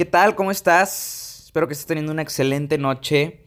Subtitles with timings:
[0.00, 0.34] ¿Qué tal?
[0.34, 1.42] ¿Cómo estás?
[1.44, 3.44] Espero que estés teniendo una excelente noche.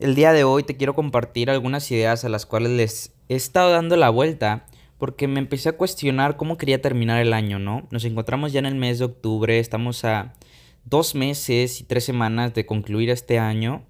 [0.00, 3.70] El día de hoy te quiero compartir algunas ideas a las cuales les he estado
[3.70, 4.66] dando la vuelta
[4.98, 7.86] porque me empecé a cuestionar cómo quería terminar el año, ¿no?
[7.92, 10.34] Nos encontramos ya en el mes de octubre, estamos a
[10.84, 13.84] dos meses y tres semanas de concluir este año.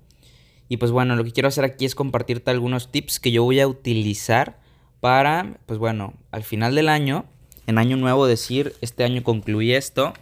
[0.68, 3.60] Y pues bueno, lo que quiero hacer aquí es compartirte algunos tips que yo voy
[3.60, 4.60] a utilizar
[5.00, 7.24] para, pues bueno, al final del año,
[7.66, 10.12] en año nuevo decir, este año concluí esto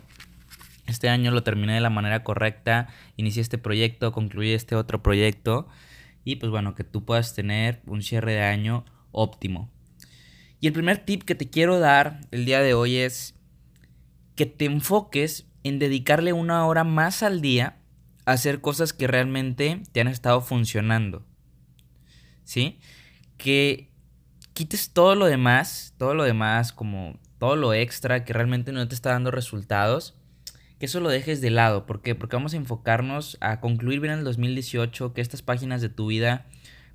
[0.86, 5.68] este año lo terminé de la manera correcta, inicié este proyecto, concluí este otro proyecto
[6.24, 9.70] y pues bueno, que tú puedas tener un cierre de año óptimo.
[10.60, 13.34] Y el primer tip que te quiero dar el día de hoy es
[14.34, 17.77] que te enfoques en dedicarle una hora más al día
[18.27, 21.24] a hacer cosas que realmente te han estado funcionando.
[22.44, 22.78] ¿Sí?
[23.36, 23.90] Que
[24.52, 28.94] quites todo lo demás, todo lo demás como todo lo extra que realmente no te
[28.94, 30.14] está dando resultados
[30.84, 31.86] eso lo dejes de lado.
[31.86, 32.14] ¿Por qué?
[32.14, 36.46] Porque vamos a enfocarnos a concluir bien el 2018, que estas páginas de tu vida,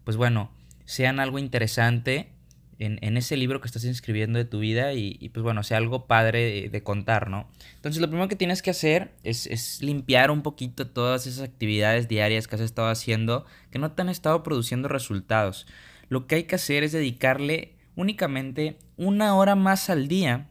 [0.03, 0.51] pues bueno,
[0.85, 2.31] sean algo interesante
[2.79, 6.69] en, ese libro que estás inscribiendo de tu vida y, pues bueno, sea algo padre
[6.69, 7.49] de, contar, ¿no?
[7.75, 12.07] Entonces lo primero que tienes que hacer es, es, limpiar un poquito todas esas actividades
[12.07, 15.67] diarias que has estado haciendo que no te han estado produciendo resultados.
[16.07, 20.49] Lo que hay que hacer es dedicarle únicamente una hora más al día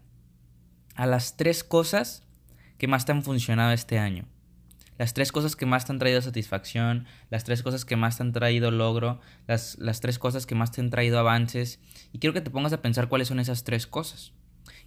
[0.94, 2.28] a las tres cosas
[2.79, 4.25] que más te han funcionado este año.
[4.98, 8.25] Las tres cosas que más te han traído satisfacción, las tres cosas que más te
[8.25, 11.81] han traído logro, las, las tres cosas que más te han traído avances.
[12.12, 14.33] Y quiero que te pongas a pensar cuáles son esas tres cosas.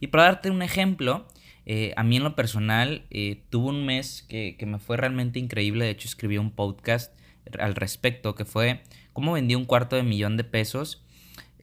[0.02, 1.28] Y para darte un ejemplo,
[1.66, 5.40] eh, a mí en lo personal eh, tuve un mes que, que, me fue realmente
[5.40, 5.85] increíble.
[5.85, 7.16] De hecho, escribí un podcast
[7.58, 8.81] al respecto que fue
[9.13, 11.06] cómo vendí un cuarto de millón de pesos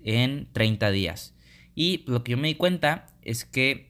[0.02, 1.34] en 30 días.
[1.74, 3.87] Y lo que yo me di cuenta es que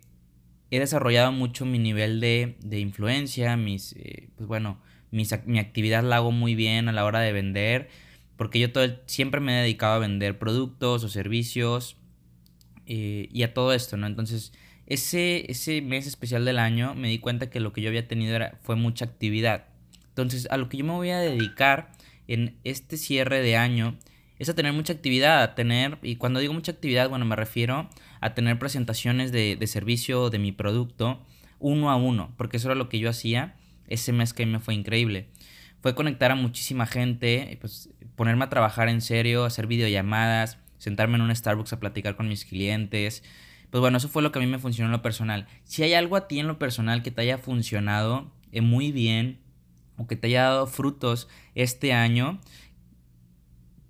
[0.71, 4.81] he desarrollado mucho mi nivel de, influencia, mis, eh, pues bueno,
[5.11, 7.89] mi actividad la hago muy bien a la hora de vender,
[8.37, 11.97] porque yo todo siempre me he dedicado a vender productos o servicios
[12.87, 14.07] eh, y a todo esto, ¿no?
[14.07, 14.53] Entonces,
[14.87, 18.37] ese, ese mes especial del año me di cuenta que lo que yo había tenido
[18.37, 19.67] era, fue mucha actividad.
[20.09, 21.93] Entonces, a lo que yo me voy a dedicar
[22.29, 23.99] en este cierre de año
[24.39, 27.89] es a tener mucha actividad, a tener, y cuando digo mucha actividad, bueno, me refiero
[28.21, 31.25] a tener presentaciones de, de servicio de mi producto
[31.59, 33.57] uno a uno, porque eso era lo que yo hacía
[33.89, 35.29] ese mes que me fue increíble.
[35.81, 41.23] Fue conectar a muchísima gente, pues ponerme a trabajar en serio, hacer videollamadas, sentarme en
[41.23, 43.23] un Starbucks a platicar con mis clientes.
[43.71, 45.47] Pues bueno, eso fue lo que a mí me funcionó en lo personal.
[45.65, 49.39] Si hay algo a ti en lo personal que te haya funcionado eh, muy bien
[49.97, 52.41] o que te haya dado frutos este año,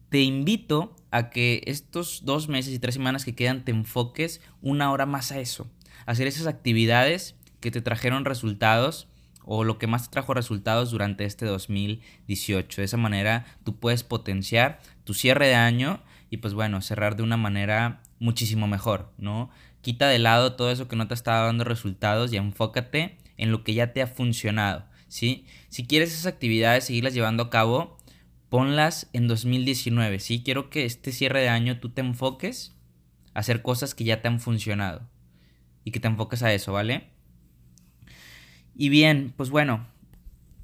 [0.08, 4.90] te invito a que estos dos meses y tres semanas que quedan te enfoques una
[4.92, 5.66] hora más a eso.
[6.06, 9.08] hacer esas actividades que te trajeron resultados
[9.44, 12.80] o lo que más te trajo resultados durante este 2018.
[12.80, 17.22] De esa manera tú puedes potenciar tu cierre de año y pues bueno, cerrar de
[17.22, 19.50] una manera muchísimo mejor, ¿no?
[19.82, 23.64] Quita de lado todo eso que no te está dando resultados y enfócate en lo
[23.64, 25.46] que ya te ha funcionado, ¿sí?
[25.68, 27.97] Si quieres esas actividades seguirlas llevando a cabo,
[28.48, 30.42] ponlas en 2019, ¿sí?
[30.42, 32.74] Quiero que este cierre de año tú te enfoques
[33.34, 35.08] a hacer cosas que ya te han funcionado
[35.84, 37.10] y que te enfoques a eso, ¿vale?
[38.74, 39.86] Y bien, pues bueno,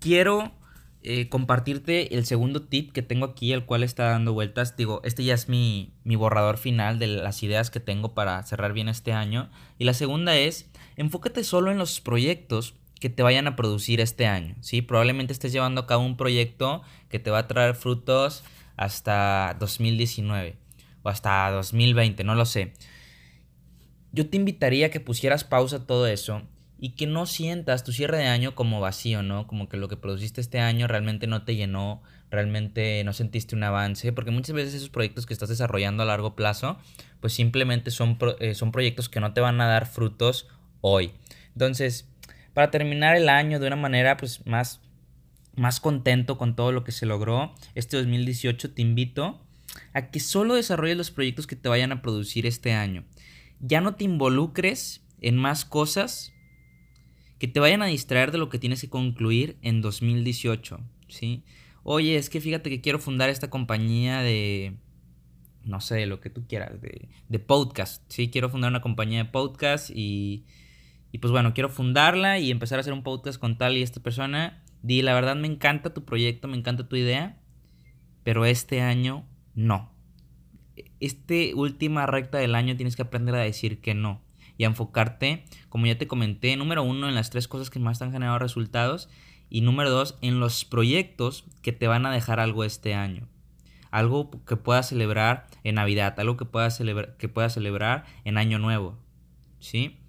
[0.00, 0.52] quiero
[1.02, 4.76] eh, compartirte el segundo tip que tengo aquí, el cual está dando vueltas.
[4.76, 8.72] Digo, este ya es mi, mi borrador final de las ideas que tengo para cerrar
[8.72, 9.50] bien este año.
[9.78, 14.24] Y la segunda es, enfócate solo en los proyectos que te vayan a producir este
[14.24, 14.80] año, ¿sí?
[14.80, 16.80] Probablemente estés llevando a cabo un proyecto
[17.10, 18.44] que te va a traer frutos
[18.78, 20.56] hasta 2019
[21.02, 22.72] o hasta 2020, no lo sé.
[24.12, 26.44] Yo te invitaría a que pusieras pausa a todo eso
[26.78, 29.46] y que no sientas tu cierre de año como vacío, ¿no?
[29.46, 32.00] Como que lo que produciste este año realmente no te llenó,
[32.30, 36.34] realmente no sentiste un avance, porque muchas veces esos proyectos que estás desarrollando a largo
[36.34, 36.78] plazo,
[37.20, 40.48] pues simplemente son, eh, son proyectos que no te van a dar frutos
[40.80, 41.12] hoy.
[41.52, 42.08] Entonces,
[42.54, 44.80] para terminar el año de una manera pues más,
[45.56, 49.44] más contento con todo lo que se logró este 2018, te invito
[49.92, 53.04] a que solo desarrolles los proyectos que te vayan a producir este año.
[53.60, 56.32] ya no te involucres en más cosas
[57.38, 61.44] que te vayan a distraer de lo que tienes que concluir en 2018, ¿sí?
[61.82, 64.74] Oye, es que fíjate que quiero fundar esta compañía de,
[65.64, 68.30] no sé, lo que tú quieras, de, de podcast, ¿sí?
[68.30, 70.44] Quiero fundar una compañía de podcast y,
[71.14, 74.00] y pues bueno, quiero fundarla y empezar a hacer un podcast con tal y esta
[74.02, 74.64] persona.
[74.82, 77.38] Di, la verdad me encanta tu proyecto, me encanta tu idea,
[78.24, 79.24] pero este año
[79.54, 79.92] no.
[80.98, 84.22] Este última recta del año tienes que aprender a decir que no
[84.58, 88.00] y a enfocarte, como ya te comenté, número uno, en las tres cosas que más
[88.00, 89.08] te han generado resultados
[89.48, 93.28] y número dos, en los proyectos que te van a dejar algo este año.
[93.92, 98.58] Algo que puedas celebrar en Navidad, algo que puedas, celebrar, que puedas celebrar en Año
[98.58, 98.98] Nuevo.
[99.60, 100.00] ¿Sí?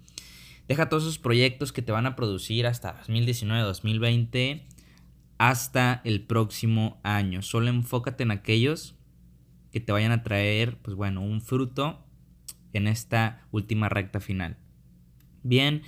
[0.68, 4.66] Deja todos esos proyectos que te van a producir hasta 2019, 2020,
[5.38, 7.42] hasta el próximo año.
[7.42, 8.96] Solo enfócate en aquellos
[9.70, 12.04] que te vayan a traer, pues bueno, un fruto
[12.72, 14.56] en esta última recta final.
[15.42, 15.82] Bien,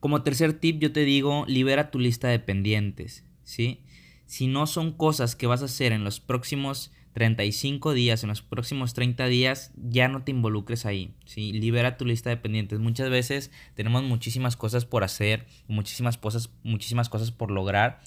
[0.00, 3.84] como tercer tip yo te digo, libera tu lista de pendientes, ¿sí?
[4.26, 8.42] Si no son cosas que vas a hacer en los próximos 35 días, en los
[8.42, 11.52] próximos 30 días, ya no te involucres ahí, ¿sí?
[11.52, 12.78] Libera tu lista de pendientes.
[12.78, 18.00] Muchas veces tenemos muchísimas cosas por hacer, muchísimas cosas, muchísimas cosas por lograr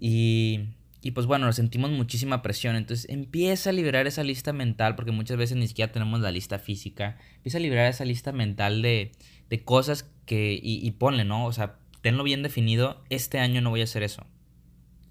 [0.00, 0.60] y
[1.04, 2.76] y pues bueno, nos sentimos muchísima presión.
[2.76, 6.58] Entonces empieza a liberar esa lista mental, porque muchas veces ni siquiera tenemos la lista
[6.58, 7.18] física.
[7.36, 9.12] Empieza a liberar esa lista mental de,
[9.50, 10.54] de cosas que...
[10.54, 11.44] Y, y, ponle, ¿no?
[11.44, 13.04] O sea, tenlo bien definido.
[13.10, 14.24] Este año no voy a hacer eso.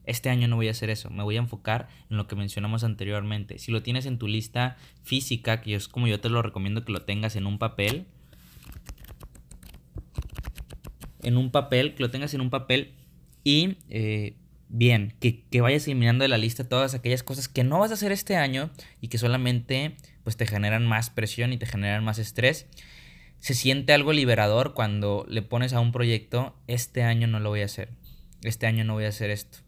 [0.06, 1.10] Este año no voy a hacer eso.
[1.10, 3.60] Me voy a enfocar en lo que mencionamos anteriormente.
[3.60, 6.92] Si lo tienes en tu lista física, que es como yo te lo recomiendo que
[6.92, 8.06] lo tengas en un papel.
[11.22, 12.94] En un papel, que lo tengas en un papel
[13.44, 13.78] y...
[13.90, 14.38] Eh,
[14.76, 18.12] bien, que, vayas eliminando de la lista todas aquellas cosas que no vas a hacer
[18.12, 18.72] este año
[19.02, 22.66] y que solamente pues te generan más presión y te generan más estrés.
[23.40, 27.62] Se siente algo liberador cuando le pones a un proyecto, este año no lo voy
[27.62, 27.90] a hacer,
[28.42, 29.60] este año no voy a hacer esto.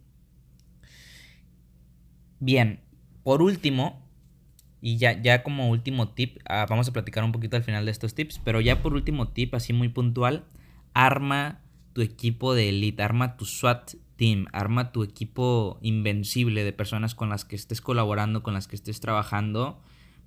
[2.40, 2.82] Bien,
[3.24, 4.06] por último,
[4.82, 7.92] y ya, ya como último tip, ah, vamos a platicar un poquito al final de
[7.92, 10.46] estos tips, pero ya por último tip, así muy puntual,
[10.94, 11.62] arma
[11.94, 17.30] tu equipo de elite, arma tu SWAT team, arma tu equipo invencible de personas con
[17.30, 19.82] las que estés colaborando, con las que estés trabajando.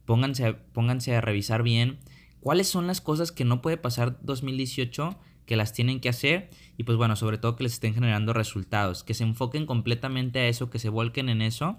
[0.05, 1.99] Pónganse, pónganse a revisar bien
[2.41, 6.85] cuáles son las cosas que no puede pasar 2018 que las tienen que hacer y
[6.85, 10.69] pues bueno, sobre todo que les estén generando resultados, que se enfoquen completamente a eso,
[10.69, 11.79] que se volquen en eso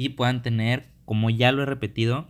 [0.00, 2.26] y puedan tener, como ya lo he repetido,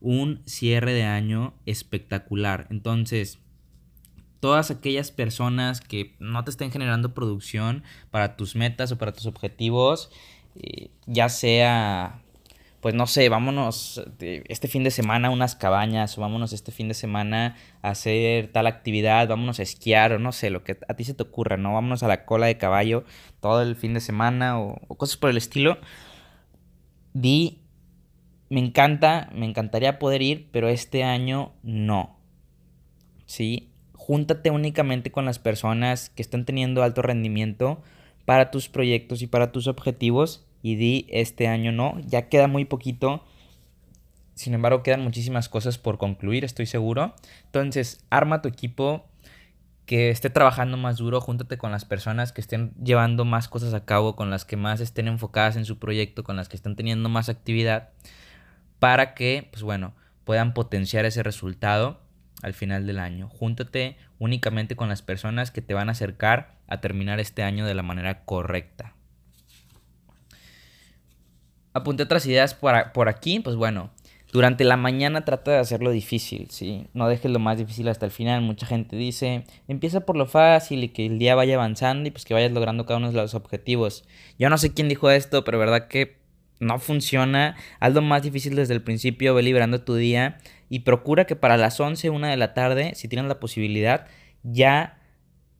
[0.00, 2.66] un cierre de año espectacular.
[2.68, 3.38] Entonces,
[4.40, 9.26] todas aquellas personas que no te estén generando producción para tus metas o para tus
[9.26, 10.10] objetivos,
[10.56, 12.22] eh, ya sea,
[12.80, 16.88] pues no sé, vámonos este fin de semana a unas cabañas o vámonos este fin
[16.88, 20.94] de semana a hacer tal actividad, vámonos a esquiar o no sé, lo que a
[20.94, 21.74] ti se te ocurra, ¿no?
[21.74, 23.04] Vámonos a la cola de caballo
[23.38, 25.78] todo el fin de semana o cosas por el estilo.
[27.14, 27.60] Di,
[28.50, 32.16] me encanta, me encantaría poder ir, pero este año no.
[33.26, 33.72] ¿Sí?
[34.02, 37.80] júntate únicamente con las personas que están teniendo alto rendimiento
[38.24, 42.64] para tus proyectos y para tus objetivos y di este año no, ya queda muy
[42.64, 43.24] poquito.
[44.34, 47.14] Sin embargo, quedan muchísimas cosas por concluir, estoy seguro.
[47.44, 49.06] Entonces, arma tu equipo
[49.86, 53.84] que esté trabajando más duro, júntate con las personas que estén llevando más cosas a
[53.84, 57.08] cabo, con las que más estén enfocadas en su proyecto, con las que estén teniendo
[57.08, 57.90] más actividad,
[58.78, 62.00] para que, pues bueno, puedan potenciar ese resultado
[62.42, 63.28] al final del año.
[63.28, 67.74] Júntate únicamente con las personas que te van a acercar a terminar este año de
[67.74, 68.94] la manera correcta.
[71.74, 73.90] Apunté otras ideas por aquí, pues bueno,
[74.32, 76.86] durante la mañana trata de hacerlo difícil, ¿sí?
[76.94, 78.40] No dejes lo más difícil hasta el final.
[78.40, 82.24] Mucha gente dice, empieza por lo fácil y que el día vaya avanzando y pues
[82.24, 84.04] que vayas logrando cada uno de los objetivos.
[84.38, 86.16] Yo no sé quién dijo esto, pero verdad que
[86.60, 87.56] no funciona.
[87.78, 90.38] Haz lo más difícil desde el principio, ve liberando tu día
[90.70, 94.06] y procura que para las 11, 1 de la tarde, si tienes la posibilidad,
[94.42, 94.98] ya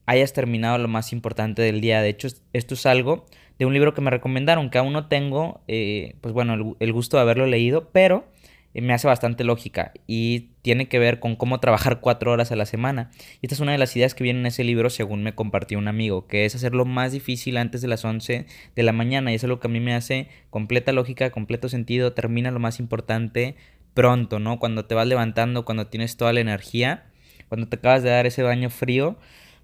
[0.07, 2.00] hayas terminado lo más importante del día.
[2.00, 3.26] De hecho, esto es algo
[3.59, 7.19] de un libro que me recomendaron, que aún no tengo, eh, pues bueno, el, gusto
[7.19, 8.32] de haberlo leído, pero
[8.81, 12.64] me hace bastante lógica y tiene que ver con cómo trabajar cuatro horas a la
[12.64, 13.11] semana.
[13.41, 15.79] Y esta es una de las ideas que viene en ese libro según me compartió
[15.79, 19.35] un amigo, que es hacerlo más difícil antes de las 11 de la mañana y
[19.35, 22.81] eso es lo que a mí me hace completa lógica, completo sentido, termina lo más
[22.81, 23.57] importante,
[23.93, 24.59] pronto, ¿no?
[24.59, 27.05] Cuando te vas levantando, cuando tienes toda la energía,
[27.49, 29.19] cuando te acabas de dar ese baño frío,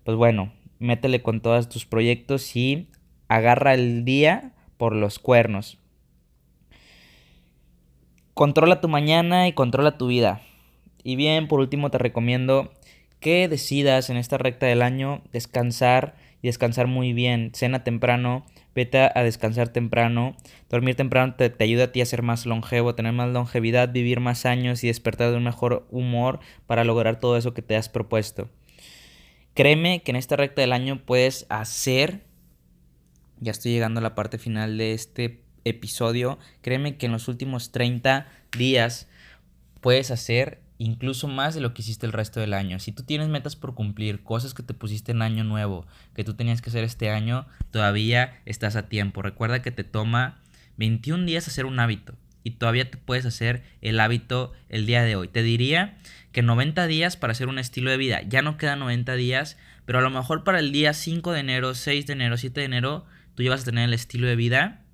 [0.04, 2.88] pues bueno, métele con todos tus proyectos y
[3.28, 5.78] agarra el día por los cuernos.
[8.38, 10.42] Controla tu mañana y controla tu vida.
[11.02, 12.72] Y bien, por último te recomiendo
[13.18, 17.50] que decidas en esta recta del año descansar y descansar muy bien.
[17.52, 20.36] Cena temprano, vete a descansar temprano.
[20.70, 24.46] Dormir temprano te, ayuda a ti a ser más longevo, tener más longevidad, vivir más
[24.46, 28.48] años y despertar de un mejor humor para lograr todo eso que te has propuesto.
[29.54, 32.22] Créeme que en esta recta del año puedes hacer,
[33.40, 37.72] ya estoy llegando a la parte final de este episodio, créeme que en los últimos
[37.72, 39.08] 30 días
[39.80, 42.78] puedes hacer incluso más de lo que hiciste el resto del año.
[42.78, 46.34] Si tú tienes metas por cumplir, cosas que te pusiste en año nuevo, que tú
[46.34, 49.22] tenías que hacer este año, todavía estás a tiempo.
[49.22, 50.40] Recuerda que te toma
[50.76, 55.16] 21 días hacer un hábito y todavía te puedes hacer el hábito el día de
[55.16, 55.28] hoy.
[55.28, 55.98] Te diría
[56.32, 58.22] que 90 días para hacer un estilo de vida.
[58.22, 61.74] Ya no quedan 90 días, pero a lo mejor para el día 5 de enero,
[61.74, 64.84] 6 de enero, 7 de enero, tú ya vas a tener el estilo de vida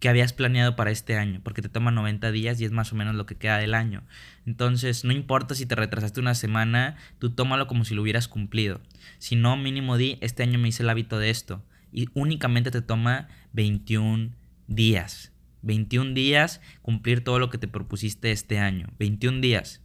[0.00, 2.96] que habías planeado para este año, porque te toma 90 días y es más o
[2.96, 4.02] menos lo que queda del año.
[4.46, 8.80] Entonces, no importa si te retrasaste una semana, tú tómalo como si lo hubieras cumplido.
[9.18, 11.62] Si no, mínimo di, este año me hice el hábito de esto.
[11.92, 14.30] Y únicamente te toma 21
[14.68, 15.32] días.
[15.62, 18.88] 21 días cumplir todo lo que te propusiste este año.
[18.98, 19.82] 21 días.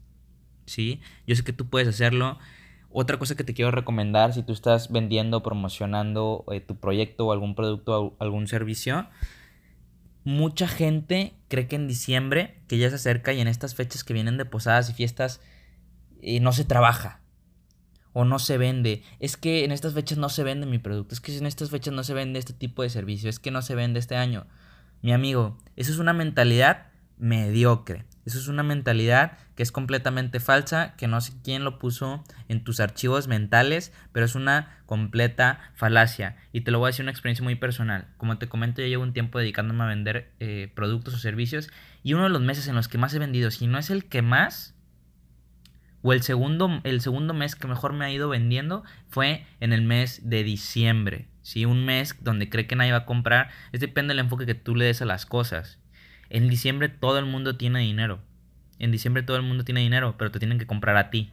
[0.65, 1.01] ¿Sí?
[1.25, 2.37] Yo sé que tú puedes hacerlo.
[2.89, 7.31] Otra cosa que te quiero recomendar si tú estás vendiendo, promocionando eh, tu proyecto o
[7.31, 9.07] algún producto o algún servicio,
[10.23, 14.13] mucha gente cree que en diciembre, que ya se acerca y en estas fechas que
[14.13, 15.41] vienen de posadas y fiestas,
[16.21, 17.21] eh, no se trabaja
[18.13, 19.03] o no se vende.
[19.19, 21.93] Es que en estas fechas no se vende mi producto, es que en estas fechas
[21.93, 24.47] no se vende este tipo de servicio, es que no se vende este año.
[25.01, 26.87] Mi amigo, eso es una mentalidad
[27.17, 28.05] mediocre.
[28.25, 32.63] Eso es una mentalidad que es completamente falsa, que no sé quién lo puso en
[32.63, 36.37] tus archivos mentales, pero es una completa falacia.
[36.53, 38.07] Y te lo voy a decir una experiencia muy personal.
[38.17, 41.69] Como te comento, yo llevo un tiempo dedicándome a vender eh, productos o servicios
[42.01, 44.05] y uno de los meses en los que más he vendido, si no es el
[44.05, 44.75] que más,
[46.01, 49.81] o el segundo, el segundo mes que mejor me ha ido vendiendo, fue en el
[49.81, 51.27] mes de diciembre.
[51.41, 54.55] Si Un mes donde cree que nadie va a comprar, es depende del enfoque que
[54.55, 55.79] tú le des a las cosas.
[56.33, 58.19] En diciembre todo el mundo tiene dinero.
[58.79, 61.31] En diciembre todo el mundo tiene dinero, pero te tienen que comprar a ti.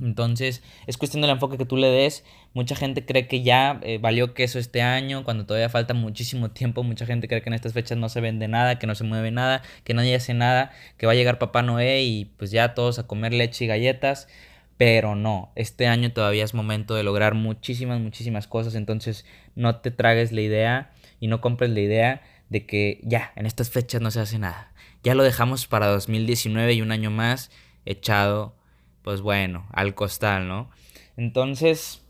[0.00, 2.24] Entonces, es cuestión del enfoque que tú le des.
[2.54, 6.84] Mucha gente cree que ya eh, valió queso este año, cuando todavía falta muchísimo tiempo.
[6.84, 9.32] Mucha gente cree que en estas fechas no se vende nada, que no se mueve
[9.32, 13.00] nada, que nadie hace nada, que va a llegar Papá Noé y pues ya todos
[13.00, 14.28] a comer leche y galletas.
[14.76, 18.76] Pero no, este año todavía es momento de lograr muchísimas, muchísimas cosas.
[18.76, 22.22] Entonces, no te tragues la idea y no compres la idea
[22.52, 24.72] de que ya, en estas fechas no se hace nada.
[25.02, 27.50] Ya lo dejamos para 2019 y un año más
[27.86, 28.54] echado,
[29.00, 30.70] pues bueno, al costal, ¿no?
[31.16, 32.02] Entonces,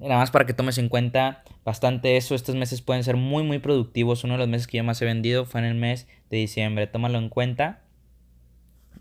[0.00, 3.58] nada más para que tomes en cuenta bastante eso, estos meses pueden ser muy, muy
[3.58, 4.24] productivos.
[4.24, 6.86] Uno de los meses que yo más he vendido fue en el mes de diciembre,
[6.86, 7.82] tómalo en cuenta.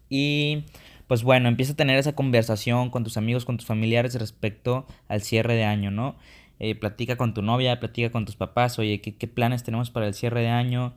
[0.10, 0.66] Y
[1.08, 5.22] pues bueno, empieza a tener esa conversación con tus amigos, con tus familiares respecto al
[5.22, 6.18] cierre de año, ¿no?
[6.64, 10.14] Eh, platica con tu novia, platica con tus papás, oye, ¿qué, planes tenemos para el
[10.14, 10.94] cierre de año?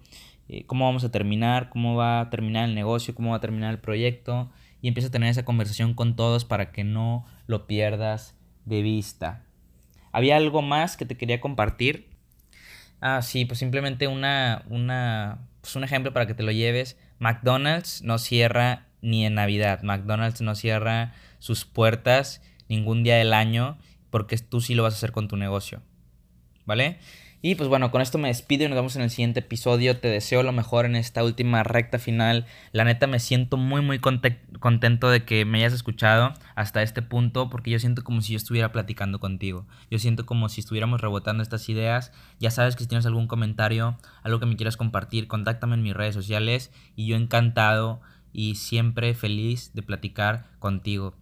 [0.46, 1.70] Eh, ¿Cómo vamos a terminar?
[1.70, 3.14] ¿Cómo va a terminar el negocio?
[3.14, 4.50] ¿Cómo va a terminar el proyecto?
[4.82, 9.46] Y empieza a tener esa conversación con todos para que no lo pierdas de vista.
[10.12, 12.10] ¿Había algo más que te quería compartir?
[13.00, 16.98] Ah, sí, pues simplemente una, una, pues un ejemplo para que te lo lleves.
[17.18, 19.82] McDonald's no cierra ni en Navidad.
[19.82, 23.78] McDonald's no cierra sus puertas ningún día del año
[24.14, 25.82] porque tú sí lo vas a hacer con tu negocio.
[26.66, 27.00] ¿Vale?
[27.42, 29.98] Y pues bueno, con esto me despido y nos vemos en el siguiente episodio.
[29.98, 32.46] Te deseo lo mejor en esta última recta final.
[32.70, 37.50] La neta me siento muy muy contento de que me hayas escuchado hasta este punto
[37.50, 39.66] porque yo siento como si yo estuviera platicando contigo.
[39.90, 42.12] Yo siento como si estuviéramos rebotando estas ideas.
[42.38, 45.94] Ya sabes que si tienes algún comentario, algo que me quieras compartir, contáctame en mis
[45.94, 48.00] redes sociales y yo encantado
[48.32, 51.16] y siempre feliz de platicar contigo.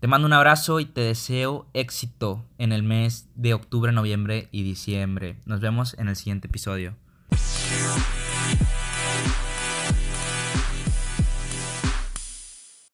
[0.00, 4.62] Te mando un abrazo y te deseo éxito en el mes de octubre, noviembre y
[4.62, 5.40] diciembre.
[5.44, 6.94] Nos vemos en el siguiente episodio.